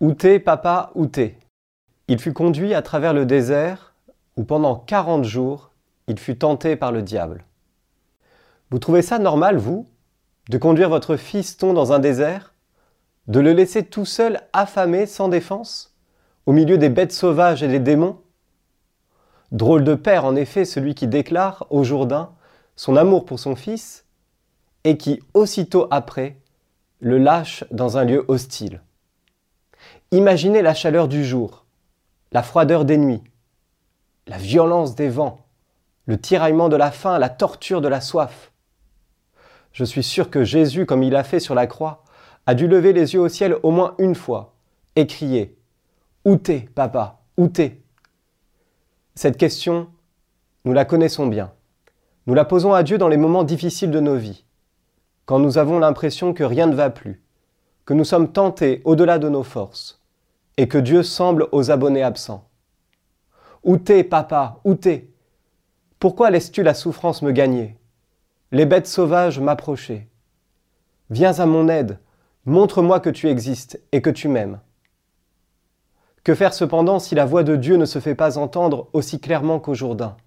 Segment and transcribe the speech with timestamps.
[0.00, 1.36] Où papa, où t'es?
[2.08, 3.94] Il fut conduit à travers le désert,
[4.38, 5.72] où pendant quarante jours,
[6.06, 7.44] il fut tenté par le diable.
[8.70, 9.86] Vous trouvez ça normal, vous,
[10.48, 12.54] de conduire votre fiston dans un désert
[13.26, 15.94] De le laisser tout seul affamé, sans défense,
[16.46, 18.20] au milieu des bêtes sauvages et des démons?
[19.52, 22.32] Drôle de père, en effet, celui qui déclare au Jourdain
[22.74, 24.06] son amour pour son fils
[24.84, 26.38] et qui, aussitôt après,
[27.00, 28.80] le lâche dans un lieu hostile.
[30.12, 31.66] Imaginez la chaleur du jour,
[32.32, 33.22] la froideur des nuits,
[34.26, 35.46] la violence des vents,
[36.06, 38.50] le tiraillement de la faim, la torture de la soif.
[39.70, 42.02] Je suis sûr que Jésus, comme il a fait sur la croix,
[42.46, 44.56] a dû lever les yeux au ciel au moins une fois
[44.96, 45.56] et crier
[46.24, 47.20] Où t'es, papa?
[47.36, 47.80] Où t'es?
[49.14, 49.90] Cette question,
[50.64, 51.52] nous la connaissons bien.
[52.26, 54.44] Nous la posons à Dieu dans les moments difficiles de nos vies,
[55.24, 57.22] quand nous avons l'impression que rien ne va plus,
[57.84, 59.99] que nous sommes tentés au-delà de nos forces,
[60.60, 62.46] et que Dieu semble aux abonnés absents.
[63.64, 64.60] Où t'es, papa?
[64.64, 65.08] Où t'es?
[65.98, 67.78] Pourquoi laisses-tu la souffrance me gagner?
[68.52, 70.10] Les bêtes sauvages m'approcher
[71.08, 71.98] Viens à mon aide,
[72.44, 74.60] montre-moi que tu existes et que tu m'aimes.
[76.24, 79.60] Que faire cependant si la voix de Dieu ne se fait pas entendre aussi clairement
[79.60, 80.18] qu'au Jourdain?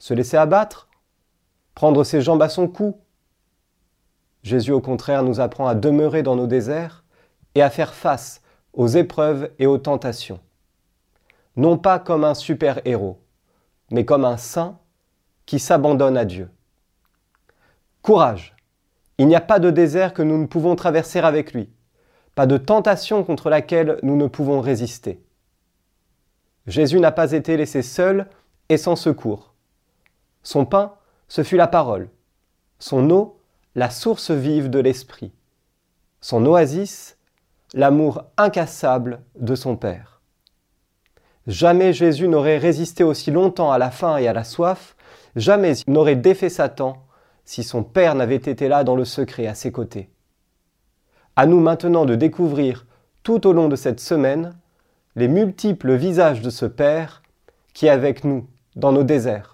[0.00, 0.88] Se laisser abattre?
[1.76, 2.98] Prendre ses jambes à son cou?
[4.42, 7.04] Jésus au contraire nous apprend à demeurer dans nos déserts
[7.54, 8.41] et à faire face
[8.72, 10.40] aux épreuves et aux tentations.
[11.56, 13.18] Non pas comme un super-héros,
[13.90, 14.78] mais comme un saint
[15.46, 16.48] qui s'abandonne à Dieu.
[18.00, 18.56] Courage
[19.18, 21.70] Il n'y a pas de désert que nous ne pouvons traverser avec lui,
[22.34, 25.22] pas de tentation contre laquelle nous ne pouvons résister.
[26.66, 28.28] Jésus n'a pas été laissé seul
[28.68, 29.52] et sans secours.
[30.42, 30.94] Son pain,
[31.28, 32.08] ce fut la parole.
[32.78, 33.38] Son eau,
[33.74, 35.32] la source vive de l'Esprit.
[36.20, 37.16] Son oasis,
[37.74, 40.20] l'amour incassable de son Père.
[41.46, 44.96] Jamais Jésus n'aurait résisté aussi longtemps à la faim et à la soif,
[45.34, 47.04] jamais il n'aurait défait Satan
[47.44, 50.10] si son Père n'avait été là dans le secret à ses côtés.
[51.34, 52.86] À nous maintenant de découvrir
[53.22, 54.54] tout au long de cette semaine
[55.16, 57.22] les multiples visages de ce Père
[57.74, 58.46] qui est avec nous
[58.76, 59.51] dans nos déserts